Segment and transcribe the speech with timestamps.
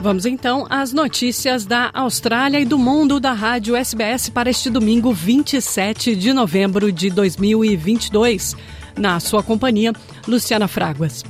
[0.00, 5.12] Vamos então às notícias da Austrália e do mundo da Rádio SBS para este domingo
[5.12, 8.56] 27 de novembro de 2022.
[8.96, 9.92] Na sua companhia,
[10.26, 11.22] Luciana Fraguas.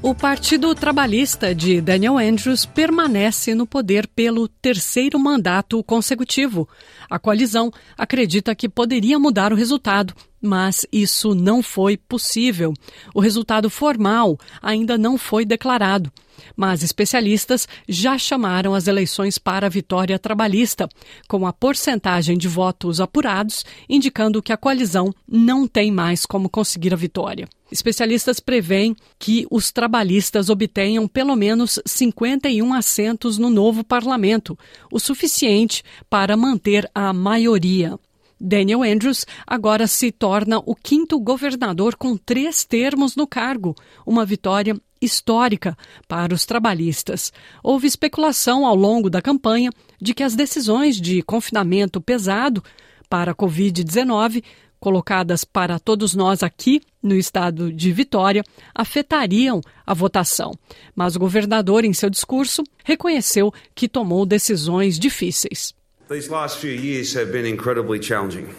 [0.00, 6.68] O Partido Trabalhista de Daniel Andrews permanece no poder pelo terceiro mandato consecutivo.
[7.10, 10.14] A coalizão acredita que poderia mudar o resultado,
[10.46, 12.72] mas isso não foi possível.
[13.14, 16.10] O resultado formal ainda não foi declarado.
[16.56, 20.88] Mas especialistas já chamaram as eleições para a vitória trabalhista,
[21.28, 26.92] com a porcentagem de votos apurados indicando que a coalizão não tem mais como conseguir
[26.92, 27.48] a vitória.
[27.70, 34.56] Especialistas preveem que os trabalhistas obtenham pelo menos 51 assentos no novo parlamento,
[34.90, 37.98] o suficiente para manter a maioria.
[38.40, 43.74] Daniel Andrews agora se torna o quinto governador com três termos no cargo,
[44.06, 47.32] uma vitória histórica para os trabalhistas.
[47.62, 52.62] Houve especulação ao longo da campanha de que as decisões de confinamento pesado
[53.08, 54.42] para a Covid-19,
[54.78, 58.44] colocadas para todos nós aqui no estado de Vitória,
[58.74, 60.52] afetariam a votação.
[60.94, 65.75] Mas o governador, em seu discurso, reconheceu que tomou decisões difíceis.
[66.08, 68.54] These last few years have been incredibly challenging.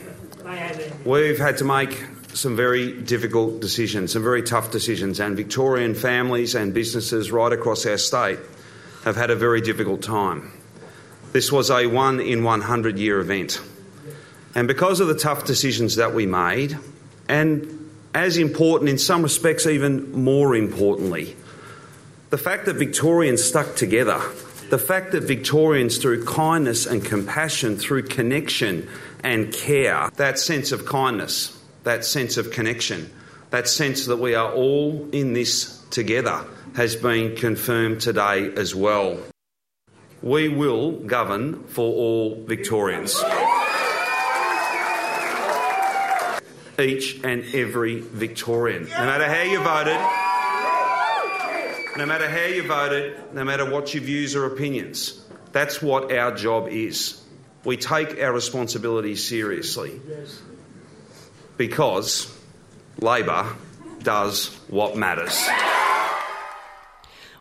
[1.06, 6.56] We've had to make some very difficult decisions, some very tough decisions, and Victorian families
[6.56, 8.40] and businesses right across our state
[9.06, 10.52] have had a very difficult time.
[11.32, 13.62] This was a one in 100 year event.
[14.54, 16.78] And because of the tough decisions that we made,
[17.30, 21.38] and as important in some respects, even more importantly,
[22.30, 24.22] the fact that Victorians stuck together
[24.70, 28.88] the fact that Victorians, through kindness and compassion, through connection
[29.24, 33.10] and care, that sense of kindness, that sense of connection,
[33.50, 36.44] that sense that we are all in this together,
[36.76, 39.18] has been confirmed today as well.
[40.22, 43.16] We will govern for all Victorians.
[46.80, 48.84] Each and every Victorian.
[48.84, 50.27] No matter how you voted,
[51.98, 55.26] no matter how you voted, no matter what your views or opinions.
[55.52, 57.24] That's what our job is.
[57.66, 60.00] We take our responsibilities seriously
[61.58, 62.32] because
[63.02, 63.56] Labor
[64.04, 65.48] does what matters.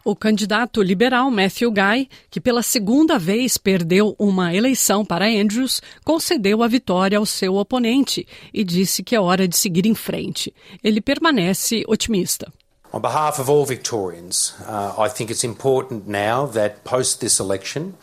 [0.04, 6.62] O candidato liberal Matthew Guy, que pela segunda vez perdeu uma eleição para Andrews, concedeu
[6.62, 8.24] a vitória ao seu oponente
[8.54, 10.54] e disse que é hora de seguir em frente.
[10.82, 12.52] Ele permanece otimista.
[12.96, 17.94] On behalf of all Victorians, uh, I think it's important now that post this election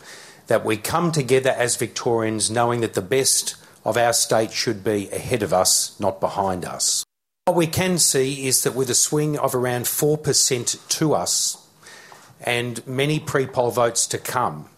[0.46, 5.10] that we come together as Victorians knowing that the best of our state should be
[5.10, 7.04] ahead of us, not behind us.
[7.46, 11.66] What we can see is that with a swing of around 4% to us
[12.40, 14.68] and many pre poll votes to come,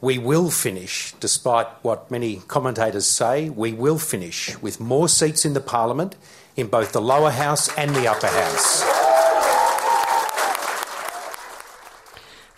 [0.00, 5.52] we will finish, despite what many commentators say, we will finish with more seats in
[5.52, 6.16] the Parliament
[6.56, 8.99] in both the lower house and the upper house.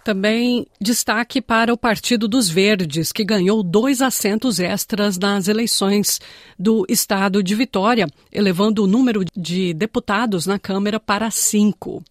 [0.05, 6.21] Também destaque para o Partido dos Verdes, que ganhou dois assentos extras nas eleições
[6.59, 12.03] do estado de Vitória, elevando o número de deputados na Câmara para cinco.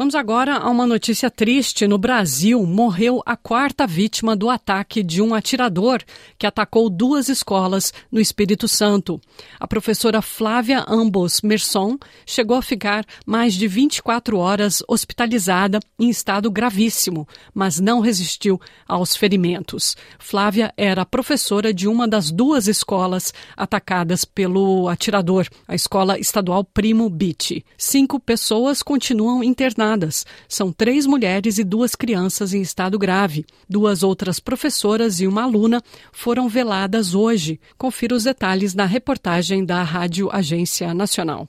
[0.00, 1.86] Vamos agora a uma notícia triste.
[1.86, 6.02] No Brasil, morreu a quarta vítima do ataque de um atirador
[6.38, 9.20] que atacou duas escolas no Espírito Santo.
[9.60, 16.50] A professora Flávia Ambos Merson chegou a ficar mais de 24 horas hospitalizada em estado
[16.50, 19.98] gravíssimo, mas não resistiu aos ferimentos.
[20.18, 27.10] Flávia era professora de uma das duas escolas atacadas pelo atirador, a escola estadual Primo
[27.10, 27.62] Beach.
[27.76, 30.24] Cinco pessoas continuam internadas internadas.
[30.48, 33.44] São três mulheres e duas crianças em estado grave.
[33.68, 37.60] Duas outras professoras e uma aluna foram veladas hoje.
[37.76, 41.48] Confira os detalhes na reportagem da Rádio Agência Nacional.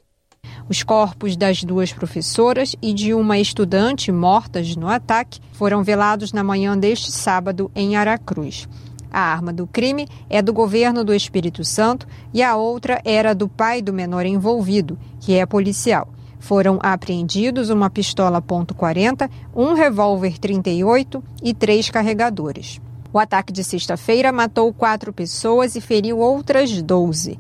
[0.68, 6.44] Os corpos das duas professoras e de uma estudante mortas no ataque foram velados na
[6.44, 8.68] manhã deste sábado em Aracruz.
[9.12, 13.48] A arma do crime é do governo do Espírito Santo e a outra era do
[13.48, 16.08] pai do menor envolvido, que é policial.
[16.42, 22.82] Foram apreendidos uma pistola .40, um revólver 38 e três carregadores.
[23.14, 27.38] O ataque de sexta-feira matou quatro pessoas e feriu outras 12.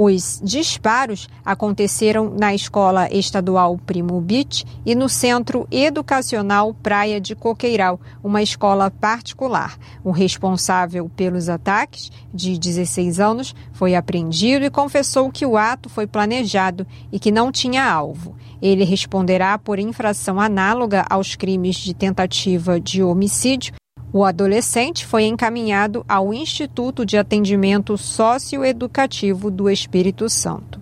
[0.00, 8.00] Os disparos aconteceram na escola estadual Primo Beach e no Centro Educacional Praia de Coqueiral,
[8.22, 9.76] uma escola particular.
[10.04, 16.06] O responsável pelos ataques, de 16 anos, foi apreendido e confessou que o ato foi
[16.06, 18.36] planejado e que não tinha alvo.
[18.62, 23.74] Ele responderá por infração análoga aos crimes de tentativa de homicídio
[24.12, 30.80] o adolescente foi encaminhado ao Instituto de Atendimento Socioeducativo do Espírito Santo.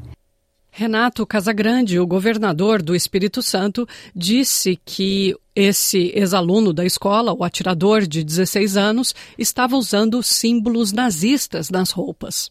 [0.70, 8.02] Renato Casagrande, o governador do Espírito Santo, disse que esse ex-aluno da escola, o atirador
[8.02, 12.50] de 16 anos, estava usando símbolos nazistas nas roupas.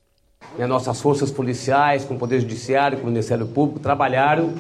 [0.58, 4.56] Nossas forças policiais, com o Poder Judiciário, com o Ministério Público, trabalharam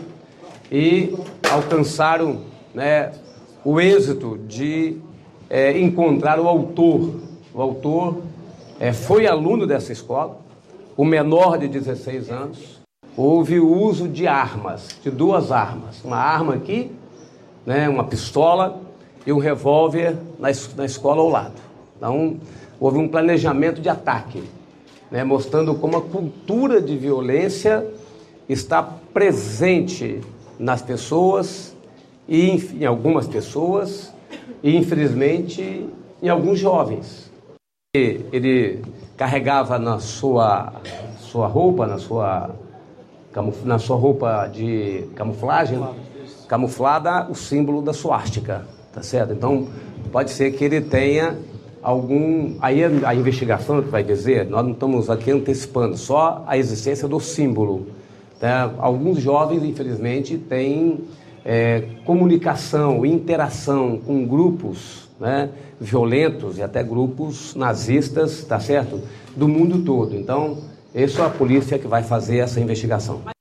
[0.71, 1.15] e
[1.49, 2.41] alcançaram
[2.73, 3.11] né,
[3.63, 4.97] o êxito de
[5.49, 7.15] é, encontrar o autor.
[7.53, 8.21] O autor
[8.79, 10.39] é, foi aluno dessa escola,
[10.97, 12.81] o menor de 16 anos.
[13.17, 16.03] Houve o uso de armas, de duas armas.
[16.03, 16.91] Uma arma aqui,
[17.65, 18.81] né, uma pistola
[19.25, 21.55] e um revólver na, na escola ao lado.
[21.95, 22.37] Então,
[22.79, 24.43] houve um planejamento de ataque,
[25.09, 27.87] né, mostrando como a cultura de violência
[28.49, 30.19] está presente
[30.59, 31.73] nas pessoas
[32.27, 34.13] e em algumas pessoas
[34.61, 35.89] e infelizmente
[36.21, 37.31] em alguns jovens.
[37.93, 38.81] Ele
[39.15, 40.73] carregava na sua,
[41.19, 42.55] sua roupa, na sua,
[43.63, 45.81] na sua roupa de camuflagem,
[46.47, 49.33] camuflada o símbolo da suástica, tá certo?
[49.33, 49.67] Então
[50.11, 51.37] pode ser que ele tenha
[51.81, 52.55] algum.
[52.59, 57.87] Aí a investigação vai dizer, nós não estamos aqui antecipando, só a existência do símbolo.
[58.39, 58.71] Tá?
[58.79, 60.99] Alguns jovens, infelizmente, têm
[61.45, 65.49] é, comunicação, interação com grupos né,
[65.79, 68.99] violentos e até grupos nazistas, tá certo?
[69.35, 70.15] Do mundo todo.
[70.15, 70.57] Então,
[70.93, 73.34] essa é a polícia que vai fazer essa investigação.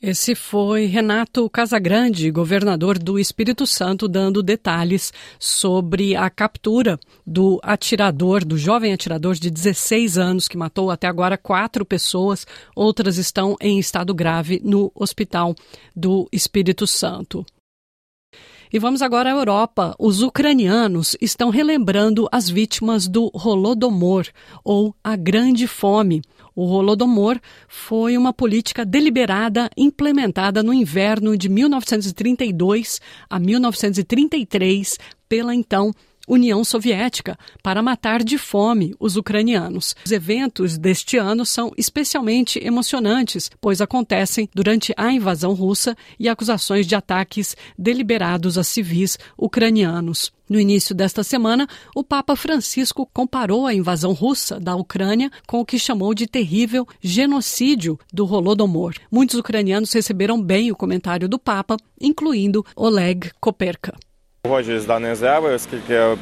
[0.00, 8.44] Esse foi Renato Casagrande, governador do Espírito Santo, dando detalhes sobre a captura do atirador,
[8.44, 12.46] do jovem atirador de 16 anos, que matou até agora quatro pessoas.
[12.76, 15.52] Outras estão em estado grave no hospital
[15.96, 17.44] do Espírito Santo.
[18.72, 19.96] E vamos agora à Europa.
[19.98, 24.26] Os ucranianos estão relembrando as vítimas do Holodomor,
[24.62, 26.22] ou a Grande Fome.
[26.60, 27.38] O Holodomor
[27.68, 33.00] foi uma política deliberada implementada no inverno de 1932
[33.30, 35.94] a 1933 pela então
[36.28, 39.96] União Soviética para matar de fome os ucranianos.
[40.04, 46.86] Os eventos deste ano são especialmente emocionantes, pois acontecem durante a invasão russa e acusações
[46.86, 50.30] de ataques deliberados a civis ucranianos.
[50.48, 55.64] No início desta semana, o Papa Francisco comparou a invasão russa da Ucrânia com o
[55.64, 58.94] que chamou de terrível genocídio do Holodomor.
[59.10, 63.94] Muitos ucranianos receberam bem o comentário do Papa, incluindo Oleg Koperka.
[64.45, 66.17] Погоджуюсь з даною заявою, оскільки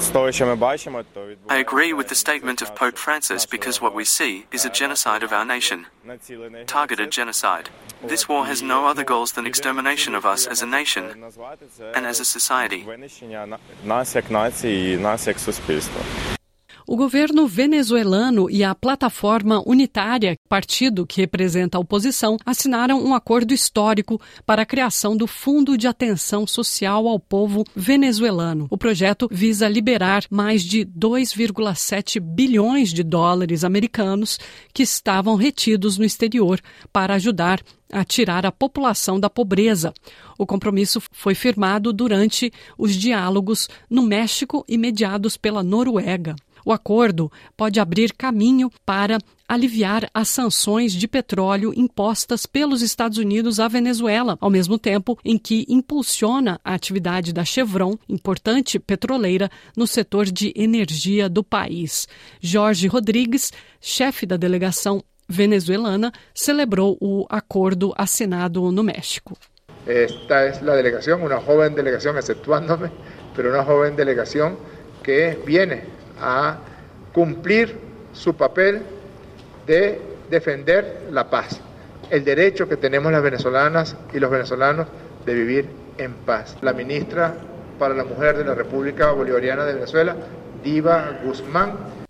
[0.00, 3.80] з того, що ми бачимо, то I agree with the statement of Pope Francis because
[3.80, 5.78] what we see is a genocide of our nation.
[6.66, 7.66] Targeted genocide.
[8.12, 11.04] This war has no other goals than extermination of us as a nation
[11.96, 12.80] and as a society.
[16.89, 23.53] O governo venezuelano e a plataforma unitária, partido que representa a oposição, assinaram um acordo
[23.53, 28.67] histórico para a criação do Fundo de Atenção Social ao Povo Venezuelano.
[28.69, 34.39] O projeto visa liberar mais de 2,7 bilhões de dólares americanos
[34.73, 36.57] que estavam retidos no exterior
[36.93, 39.93] para ajudar a tirar a população da pobreza.
[40.37, 46.33] O compromisso foi firmado durante os diálogos no México e mediados pela Noruega.
[46.67, 53.57] O acordo pode abrir caminho para aliviar as sanções de petróleo impostas pelos Estados Unidos
[53.57, 59.87] à Venezuela, ao mesmo tempo em que impulsiona a atividade da Chevron, importante petroleira, no
[59.87, 62.05] setor de energia do país.
[62.41, 69.37] Jorge Rodrigues, chefe da delegação venezuelana, celebrou o acordo assinado no México.
[69.85, 72.91] Esta é a delegação, uma jovem delegação, exceptuándome,
[73.37, 74.57] mas uma jovem delegação
[75.01, 76.57] que viene a
[77.13, 77.77] cumplir
[78.13, 78.81] su papel
[79.65, 81.59] de defender la paz,
[82.09, 84.87] el derecho que tenemos las venezolanas y los venezolanos
[85.25, 86.57] de vivir en paz.
[86.61, 87.35] La ministra
[87.79, 90.15] para la Mujer de la República Bolivariana de Venezuela,
[90.63, 92.06] Diva Guzmán,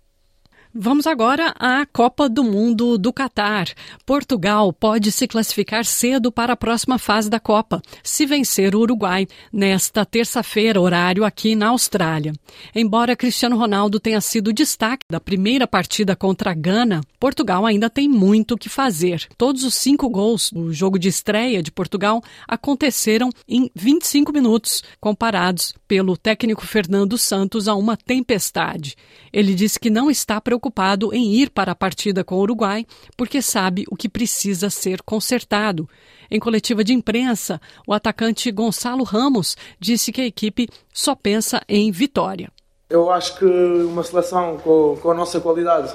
[0.74, 3.68] Vamos agora à Copa do Mundo do Catar.
[4.04, 9.26] Portugal pode se classificar cedo para a próxima fase da Copa, se vencer o Uruguai
[9.50, 12.34] nesta terça-feira, horário aqui na Austrália.
[12.74, 18.06] Embora Cristiano Ronaldo tenha sido destaque da primeira partida contra a Gana, Portugal ainda tem
[18.06, 19.26] muito o que fazer.
[19.38, 25.72] Todos os cinco gols do jogo de estreia de Portugal aconteceram em 25 minutos, comparados
[25.88, 28.94] pelo técnico Fernando Santos a uma tempestade.
[29.32, 32.84] Ele disse que não está preocupado preocupado em ir para a partida com o Uruguai
[33.16, 35.88] porque sabe o que precisa ser consertado.
[36.30, 41.90] Em coletiva de imprensa, o atacante Gonçalo Ramos disse que a equipe só pensa em
[41.92, 42.50] vitória.
[42.90, 45.94] Eu acho que uma seleção com, com a nossa qualidade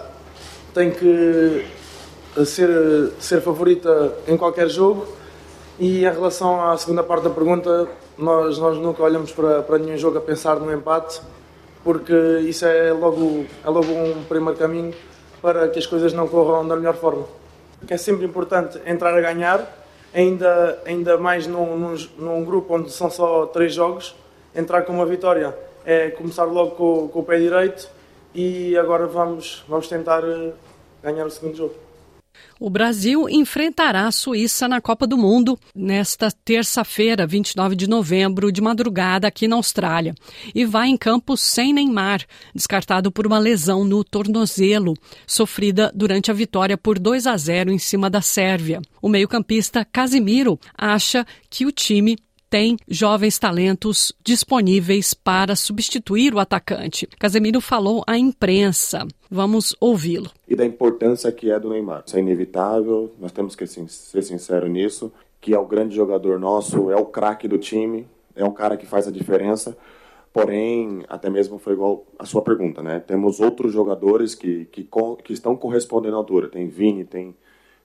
[0.74, 1.66] tem que
[2.46, 5.06] ser, ser favorita em qualquer jogo.
[5.78, 9.98] E em relação à segunda parte da pergunta, nós, nós nunca olhamos para, para nenhum
[9.98, 11.20] jogo a pensar no empate
[11.84, 12.14] porque
[12.48, 14.94] isso é logo, é logo um primeiro caminho
[15.42, 17.26] para que as coisas não corram da melhor forma.
[17.90, 19.68] É sempre importante entrar a ganhar,
[20.14, 24.16] ainda, ainda mais num, num, num grupo onde são só três jogos,
[24.56, 25.54] entrar com uma vitória
[25.86, 27.90] é começar logo com, com o pé direito
[28.34, 30.54] e agora vamos, vamos tentar eh,
[31.04, 31.76] ganhar o segundo jogo.
[32.60, 38.62] O Brasil enfrentará a Suíça na Copa do Mundo nesta terça-feira, 29 de novembro, de
[38.62, 40.16] madrugada aqui na Austrália.
[40.56, 42.26] E vai em campo sem Neymar,
[42.56, 44.94] descartado por uma lesão no tornozelo,
[45.28, 48.82] sofrida durante a vitória por 2 a 0 em cima da Sérvia.
[49.02, 52.18] O meio-campista Casimiro acha que o time
[52.54, 57.08] tem jovens talentos disponíveis para substituir o atacante.
[57.18, 59.08] Casemiro falou à imprensa.
[59.28, 60.30] Vamos ouvi-lo.
[60.48, 62.04] E da importância que é do Neymar.
[62.06, 66.92] Isso é inevitável, nós temos que ser sinceros nisso, que é o grande jogador nosso,
[66.92, 68.06] é o craque do time,
[68.36, 69.76] é um cara que faz a diferença.
[70.32, 73.00] Porém, até mesmo foi igual a sua pergunta, né?
[73.00, 74.88] Temos outros jogadores que, que,
[75.24, 76.50] que estão correspondendo à altura.
[76.50, 77.36] Tem Vini, tem,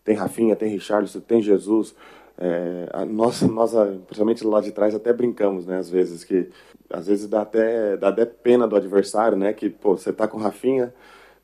[0.04, 1.94] tem Rafinha, tem Richardson, tem Jesus.
[2.40, 3.72] É, nós, nós,
[4.06, 5.78] principalmente lá de trás, até brincamos, né?
[5.78, 6.48] Às vezes, que
[6.88, 9.52] às vezes dá até, dá até pena do adversário, né?
[9.52, 10.94] Que, pô, você tá com Rafinha,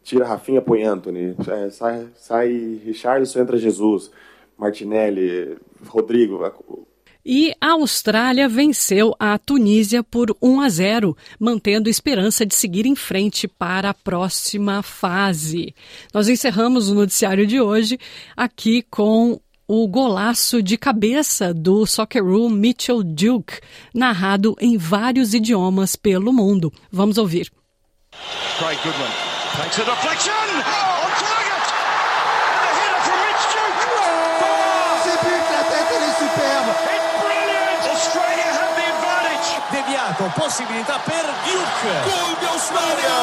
[0.03, 1.35] tira Rafinha, põe Anthony.
[1.49, 4.11] É, sai, sai Richarlison, entra Jesus.
[4.57, 6.41] Martinelli, Rodrigo.
[7.27, 12.95] E a Austrália venceu a Tunísia por 1 a 0, mantendo esperança de seguir em
[12.95, 15.75] frente para a próxima fase.
[16.13, 17.99] Nós encerramos o noticiário de hoje
[18.37, 23.61] aqui com o golaço de cabeça do Socceroo Mitchell Duke,
[23.95, 26.73] narrado em vários idiomas pelo mundo.
[26.93, 27.51] Vamos ouvir.
[28.59, 29.11] Craig Goodman
[29.57, 31.65] takes a deflection on target.
[32.55, 33.83] And a header from Mitch Duke.
[34.39, 36.71] Oh, but, la tête elle est superbe.
[36.95, 37.83] It's brilliant.
[37.91, 39.49] Australia have the advantage.
[39.73, 41.91] Deviato, possibilità per Duke.
[42.05, 43.15] Gol di Australia.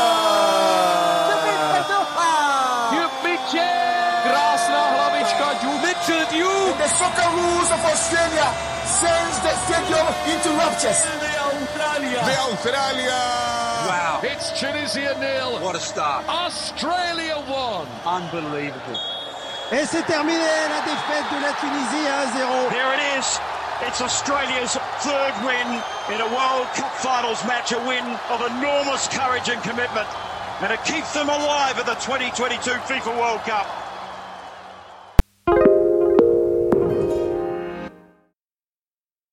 [6.08, 8.48] The Socceroos of Australia
[8.86, 10.98] sends the stadium into raptures.
[11.06, 12.20] The Australia.
[12.26, 13.22] The Australia.
[13.86, 14.20] Wow.
[14.24, 15.60] It's Tunisia nil.
[15.62, 16.28] What a start.
[16.28, 17.88] Australia won.
[18.06, 18.98] Unbelievable.
[19.72, 20.40] Et c'est terminé
[20.70, 22.70] la défaite de la Tunisie 1-0.
[22.72, 23.40] There it is.
[23.88, 25.68] It's Australia's third win
[26.14, 30.08] in a World Cup Finals match, a win of enormous courage and commitment,
[30.62, 33.81] and it keeps them alive at the 2022 FIFA World Cup.